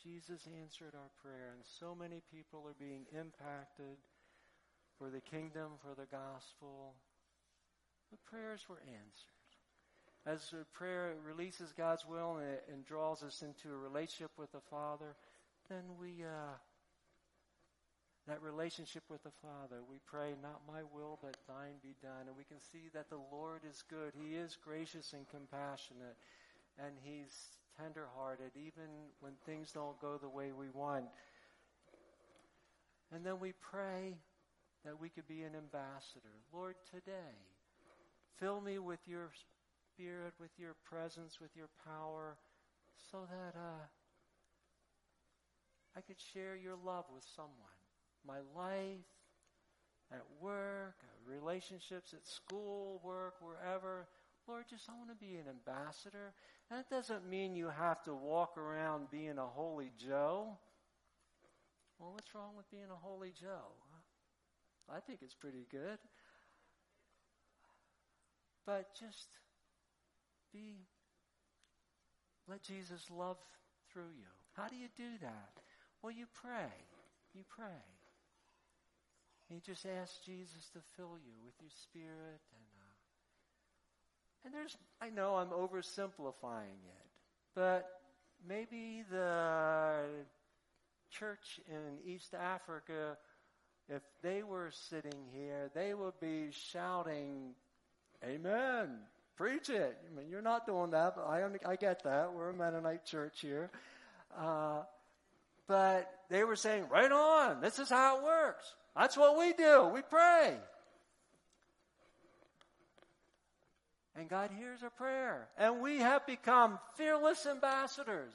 [0.04, 1.56] Jesus answered our prayer.
[1.56, 3.98] And so many people are being impacted
[5.00, 6.94] for the kingdom, for the gospel.
[8.12, 9.38] The prayers were answered.
[10.26, 15.16] As prayer releases God's will and, and draws us into a relationship with the Father,
[15.70, 16.56] then we, uh,
[18.28, 22.28] that relationship with the Father, we pray, not my will, but thine be done.
[22.28, 24.12] And we can see that the Lord is good.
[24.22, 26.18] He is gracious and compassionate,
[26.78, 27.32] and He's
[27.80, 28.90] tenderhearted, even
[29.22, 31.06] when things don't go the way we want.
[33.14, 34.16] And then we pray
[34.84, 36.36] that we could be an ambassador.
[36.52, 37.36] Lord, today,
[38.40, 39.30] fill me with your
[39.94, 42.38] spirit, with your presence, with your power,
[43.12, 43.86] so that uh,
[45.96, 47.54] I could share your love with someone.
[48.26, 49.06] My life,
[50.12, 50.96] at work,
[51.26, 54.08] relationships at school, work, wherever.
[54.48, 56.34] Lord, just I want to be an ambassador.
[56.70, 60.58] That doesn't mean you have to walk around being a holy Joe.
[62.00, 63.74] Well, what's wrong with being a holy Joe?
[64.90, 65.98] I think it's pretty good.
[68.68, 69.30] But just
[70.54, 70.86] be,
[72.50, 73.38] let Jesus love
[73.92, 74.28] through you.
[74.56, 75.52] How do you do that?
[76.04, 76.74] Well, you pray.
[77.34, 77.82] You pray.
[79.50, 82.94] You just ask Jesus to fill you with your spirit and uh,
[84.46, 87.08] and there's I know I'm oversimplifying it,
[87.56, 87.88] but
[88.46, 90.04] maybe the
[91.10, 93.18] church in East Africa
[93.90, 97.56] if they were sitting here, they would be shouting,
[98.24, 99.00] Amen.
[99.36, 99.98] Preach it.
[100.06, 102.34] I mean, you're not doing that, but I, I get that.
[102.34, 103.70] We're a Mennonite church here.
[104.36, 104.82] Uh,
[105.68, 107.62] but they were saying, right on.
[107.62, 108.66] This is how it works.
[108.96, 109.92] That's what we do.
[109.94, 110.56] We pray.
[114.16, 115.48] And God hears our prayer.
[115.58, 118.34] And we have become fearless ambassadors.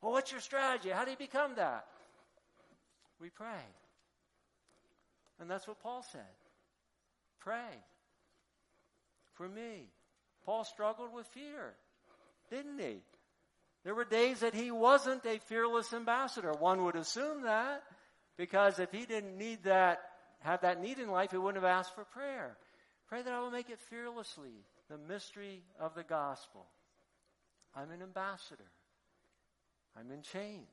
[0.00, 0.90] Well, what's your strategy?
[0.90, 1.86] How do you become that?
[3.20, 3.64] We pray.
[5.40, 6.20] And that's what Paul said.
[7.40, 7.82] Pray
[9.36, 9.88] for me.
[10.44, 11.74] Paul struggled with fear,
[12.50, 12.98] didn't he?
[13.84, 16.52] There were days that he wasn't a fearless ambassador.
[16.52, 17.82] One would assume that
[18.36, 20.00] because if he didn't need that,
[20.40, 22.56] have that need in life, he wouldn't have asked for prayer.
[23.08, 26.66] Pray that I will make it fearlessly, the mystery of the gospel.
[27.74, 28.70] I'm an ambassador.
[29.98, 30.66] I'm in chains,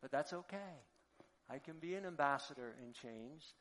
[0.00, 0.56] but that's okay.
[1.50, 3.54] I can be an ambassador in chains.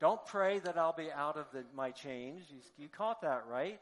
[0.00, 2.44] Don't pray that I'll be out of the, my chains.
[2.50, 3.80] You, you caught that, right?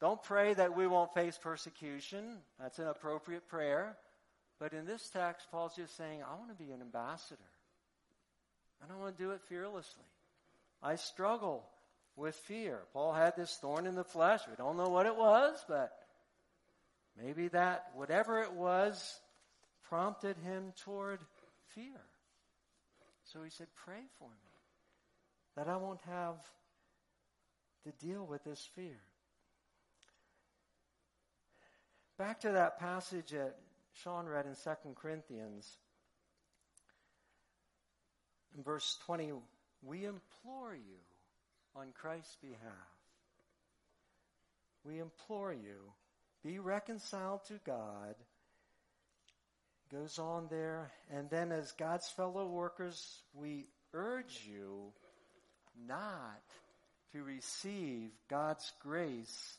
[0.00, 2.38] Don't pray that we won't face persecution.
[2.58, 3.96] That's an appropriate prayer.
[4.58, 7.40] But in this text, Paul's just saying, I want to be an ambassador.
[8.82, 10.02] And I want to do it fearlessly.
[10.82, 11.64] I struggle
[12.16, 12.80] with fear.
[12.92, 14.40] Paul had this thorn in the flesh.
[14.48, 15.92] We don't know what it was, but
[17.22, 19.20] maybe that, whatever it was,
[19.88, 21.20] prompted him toward
[21.74, 22.00] fear.
[23.24, 24.51] So he said, Pray for me
[25.56, 26.36] that I won't have
[27.84, 29.00] to deal with this fear.
[32.18, 33.56] Back to that passage that
[33.94, 35.76] Sean read in 2 Corinthians.
[38.56, 39.32] In verse 20,
[39.82, 40.98] we implore you
[41.74, 42.60] on Christ's behalf.
[44.84, 45.92] We implore you,
[46.42, 48.14] be reconciled to God.
[49.90, 54.92] Goes on there, and then as God's fellow workers, we urge you
[55.86, 56.42] not
[57.12, 59.58] to receive God's grace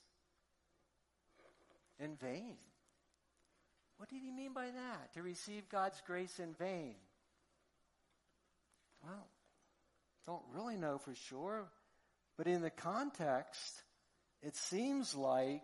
[2.00, 2.58] in vain.
[3.98, 5.14] What did he mean by that?
[5.14, 6.96] To receive God's grace in vain?
[9.04, 9.28] Well,
[10.26, 11.68] don't really know for sure,
[12.38, 13.84] but in the context,
[14.42, 15.62] it seems like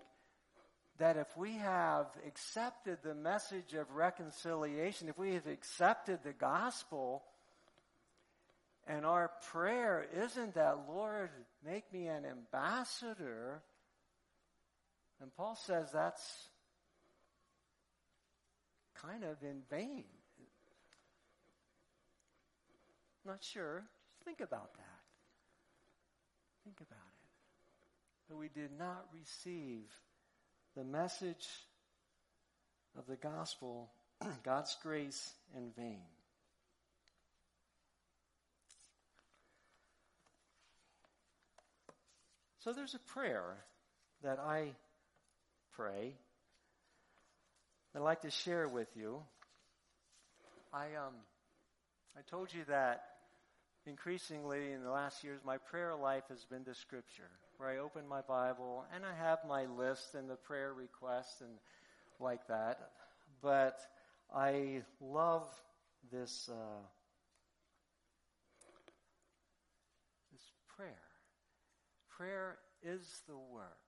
[1.00, 7.24] that if we have accepted the message of reconciliation, if we have accepted the gospel,
[8.90, 11.30] and our prayer isn't that, Lord,
[11.64, 13.62] make me an ambassador.
[15.22, 16.50] And Paul says that's
[18.96, 20.06] kind of in vain.
[23.24, 23.84] Not sure.
[24.08, 25.02] Just think about that.
[26.64, 28.30] Think about it.
[28.30, 29.84] That we did not receive
[30.76, 31.48] the message
[32.98, 33.92] of the gospel,
[34.44, 36.02] God's grace, in vain.
[42.60, 43.56] So there's a prayer
[44.22, 44.72] that I
[45.74, 46.14] pray
[47.94, 49.22] that I'd like to share with you.
[50.74, 51.14] I um
[52.18, 53.02] I told you that
[53.86, 58.06] increasingly in the last years, my prayer life has been the scripture, where I open
[58.10, 61.52] my Bible and I have my list and the prayer requests and
[62.20, 62.92] like that.
[63.42, 63.80] But
[64.36, 65.48] I love
[66.12, 66.82] this uh,
[70.34, 70.42] this
[70.76, 71.00] prayer.
[72.20, 73.80] Prayer is the work.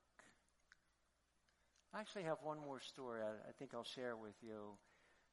[1.94, 4.78] I actually have one more story I, I think I'll share with you.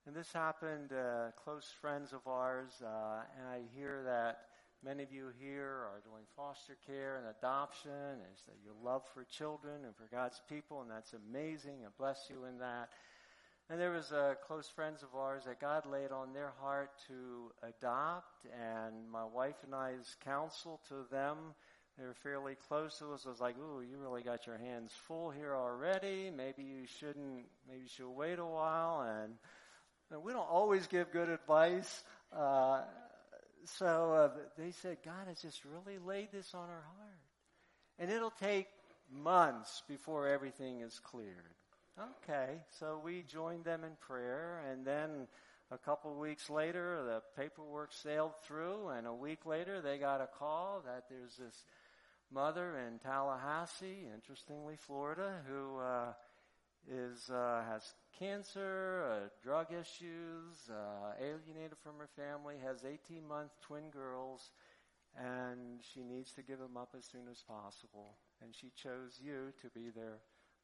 [0.05, 4.39] And this happened, uh, close friends of ours, uh, and I hear that
[4.85, 9.23] many of you here are doing foster care and adoption, and that your love for
[9.23, 12.89] children and for God's people, and that's amazing, and bless you in that.
[13.71, 17.53] And there was uh, close friends of ours that God laid on their heart to
[17.63, 21.55] adopt, and my wife and I's counsel to them,
[21.99, 23.25] they were fairly close to us.
[23.27, 26.31] I was like, "Ooh, you really got your hands full here already.
[26.35, 27.47] Maybe you shouldn't.
[27.69, 29.35] Maybe you should wait a while." And,
[30.11, 32.05] and we don't always give good advice.
[32.33, 32.83] Uh,
[33.65, 37.19] so uh, they said, God has just really laid this on our heart.
[37.99, 38.69] And it'll take
[39.11, 41.55] months before everything is cleared.
[41.99, 45.27] Okay, so we joined them in prayer, and then
[45.73, 50.29] a couple weeks later, the paperwork sailed through, and a week later, they got a
[50.39, 51.65] call that there's this
[52.33, 56.13] mother in Tallahassee, interestingly, Florida, who uh,
[56.87, 63.51] is uh, has cancer, uh, drug issues, uh, alienated from her family, has 18 month
[63.61, 64.51] twin girls,
[65.17, 68.17] and she needs to give them up as soon as possible.
[68.43, 70.19] And she chose you to be their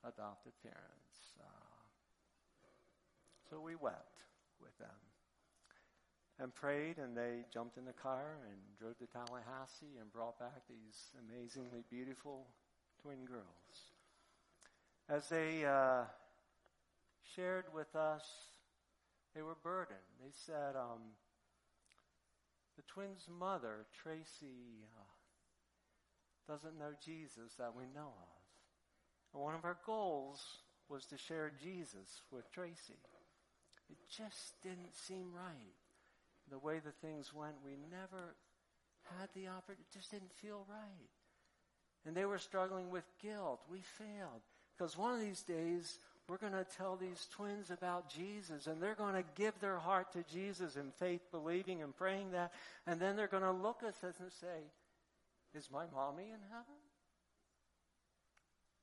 [0.04, 1.36] adopted parents.
[1.40, 1.44] Uh,
[3.50, 4.22] so we wept
[4.60, 5.13] with them
[6.40, 10.62] and prayed, and they jumped in the car and drove to Tallahassee and brought back
[10.68, 12.46] these amazingly beautiful
[13.02, 13.92] twin girls.
[15.08, 16.04] As they uh,
[17.36, 18.24] shared with us,
[19.34, 19.98] they were burdened.
[20.20, 21.14] They said, um,
[22.76, 28.34] the twins' mother, Tracy, uh, doesn't know Jesus that we know of.
[29.32, 30.40] And one of our goals
[30.88, 32.98] was to share Jesus with Tracy.
[33.90, 35.83] It just didn't seem right.
[36.50, 38.34] The way the things went, we never
[39.18, 39.84] had the opportunity.
[39.90, 41.10] It just didn't feel right.
[42.06, 43.60] And they were struggling with guilt.
[43.70, 44.42] We failed.
[44.76, 48.94] Because one of these days, we're going to tell these twins about Jesus, and they're
[48.94, 52.52] going to give their heart to Jesus in faith, believing and praying that.
[52.86, 54.64] And then they're going to look at us and say,
[55.54, 56.80] Is my mommy in heaven?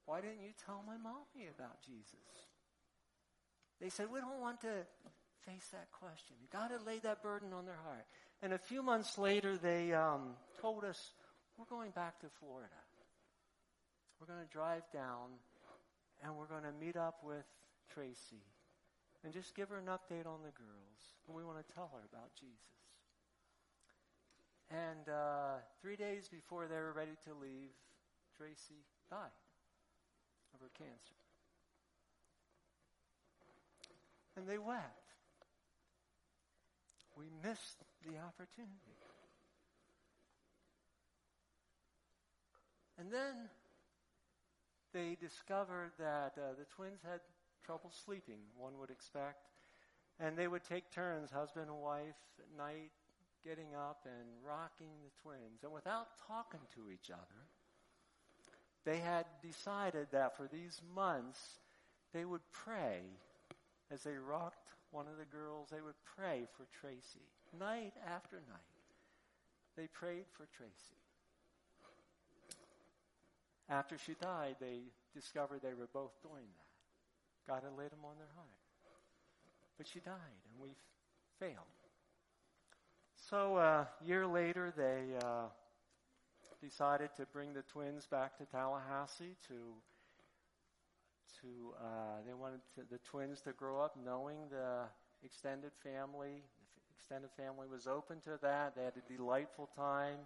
[0.06, 2.48] Why didn't you tell my mommy about Jesus?
[3.80, 4.86] They said, We don't want to
[5.46, 6.36] face that question.
[6.52, 8.06] God had laid that burden on their heart.
[8.42, 11.00] And a few months later, they um, told us,
[11.58, 12.70] We're going back to Florida.
[14.20, 15.34] We're going to drive down
[16.24, 17.46] and we're going to meet up with
[17.94, 18.46] Tracy
[19.24, 21.02] and just give her an update on the girls.
[21.28, 22.56] And we want to tell her about Jesus.
[24.70, 27.74] And uh, three days before they were ready to leave,
[28.38, 29.34] Tracy died
[30.54, 31.18] of her cancer.
[34.38, 35.01] And they wept.
[37.18, 38.98] We missed the opportunity.
[42.98, 43.50] And then
[44.94, 47.20] they discovered that uh, the twins had
[47.66, 49.48] trouble sleeping, one would expect.
[50.20, 52.92] And they would take turns, husband and wife, at night,
[53.44, 55.64] getting up and rocking the twins.
[55.64, 57.42] And without talking to each other,
[58.86, 61.40] they had decided that for these months,
[62.14, 63.00] they would pray
[63.92, 67.26] as they rocked one of the girls, they would pray for Tracy
[67.58, 68.72] night after night.
[69.76, 71.00] They prayed for Tracy.
[73.70, 74.80] After she died, they
[75.14, 77.52] discovered they were both doing that.
[77.52, 78.48] God had laid them on their heart.
[79.78, 80.76] But she died, and we
[81.40, 81.56] failed.
[83.30, 85.48] So a uh, year later, they uh,
[86.62, 89.54] decided to bring the twins back to Tallahassee to
[91.42, 94.84] to uh, they wanted to, the twins to grow up knowing the
[95.24, 96.44] extended family.
[96.44, 98.76] The extended family was open to that.
[98.76, 100.18] They had a delightful time.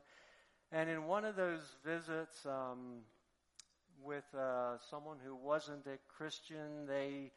[0.71, 3.03] And in one of those visits, um,
[4.03, 6.85] with uh, someone who wasn't a Christian.
[6.87, 7.31] They,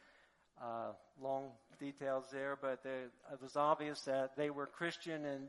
[0.61, 5.49] uh, long details there, but they, it was obvious that they were Christian, and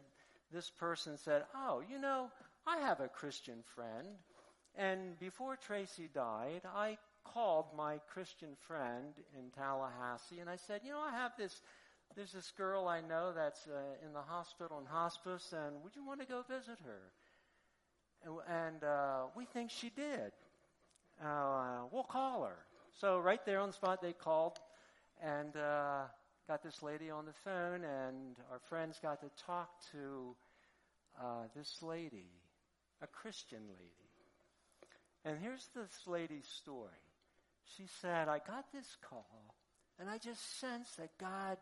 [0.52, 2.30] this person said, Oh, you know,
[2.68, 4.08] I have a Christian friend.
[4.76, 6.98] And before Tracy died, I
[7.34, 11.62] called my Christian friend in Tallahassee, and I said, You know, I have this.
[12.16, 16.06] There's this girl I know that's uh, in the hospital and hospice, and would you
[16.06, 17.12] want to go visit her?
[18.26, 20.32] And, and uh, we think she did
[21.24, 22.58] uh, we'll call her.
[23.00, 24.58] So right there on the spot, they called
[25.22, 26.04] and uh,
[26.48, 30.36] got this lady on the phone, and our friends got to talk to
[31.22, 32.32] uh, this lady,
[33.02, 33.92] a Christian lady.
[35.26, 36.90] And here's this lady's story.
[37.78, 39.56] She said, I got this call,
[40.00, 41.58] and I just sensed that God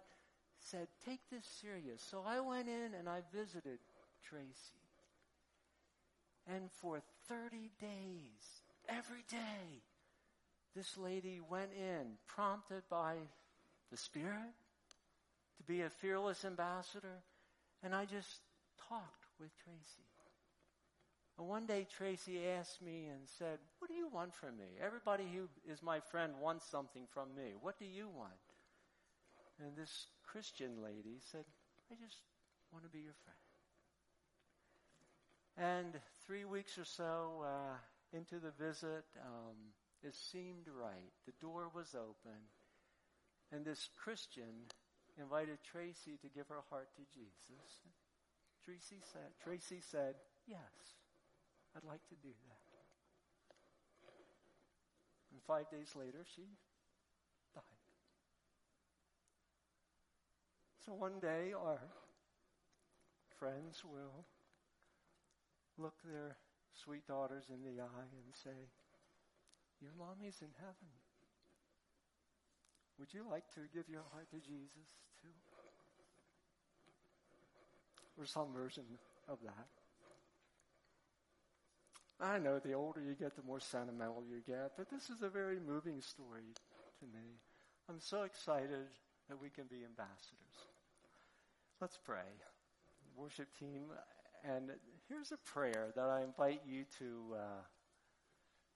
[0.60, 2.02] said, Take this serious.
[2.10, 3.80] So I went in and I visited
[4.24, 4.88] Tracy.
[6.48, 9.82] And for 30 days, every day,
[10.76, 13.16] this lady went in, prompted by
[13.92, 14.54] the Spirit
[15.58, 17.24] to be a fearless ambassador.
[17.84, 18.42] And I just
[18.88, 20.08] talked with Tracy.
[21.38, 24.66] And one day Tracy asked me and said, What do you want from me?
[24.84, 27.54] Everybody who is my friend wants something from me.
[27.62, 28.34] What do you want?
[29.64, 31.46] And this Christian lady said,
[31.92, 32.18] I just
[32.72, 33.38] want to be your friend.
[35.58, 39.56] And three weeks or so uh, into the visit, um,
[40.04, 41.12] it seemed right.
[41.26, 42.38] The door was open.
[43.52, 44.70] And this Christian
[45.20, 47.82] invited Tracy to give her heart to Jesus.
[48.64, 50.16] Tracy said, Tracy said,
[50.48, 50.98] Yes,
[51.76, 52.68] I'd like to do that.
[55.32, 56.44] And five days later, she
[57.54, 57.64] died.
[60.86, 61.80] So one day, our
[63.38, 64.26] friends will
[65.78, 66.38] look their
[66.74, 68.70] sweet daughters in the eye and say,
[69.82, 70.90] Your mommy's in heaven.
[73.00, 74.90] Would you like to give your heart to Jesus
[75.22, 75.30] too?
[78.18, 78.86] Or some version
[79.28, 79.77] of that.
[82.20, 85.30] I know the older you get, the more sentimental you get, but this is a
[85.30, 86.50] very moving story
[87.00, 87.38] to me.
[87.90, 88.88] I'm so excited
[89.30, 90.58] that we can be ambassadors.
[91.80, 92.26] Let's pray.
[93.16, 93.86] Worship team,
[94.44, 94.72] and
[95.10, 97.62] here's a prayer that I invite you to uh,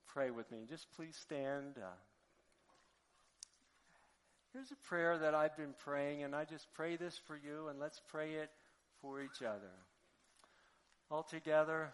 [0.08, 0.60] pray with me.
[0.68, 1.76] Just please stand.
[1.78, 1.88] Uh,
[4.54, 7.80] here's a prayer that I've been praying, and I just pray this for you, and
[7.80, 8.50] let's pray it
[9.02, 9.72] for each other.
[11.12, 11.94] All together,